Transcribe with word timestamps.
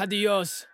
Adios. 0.00 0.66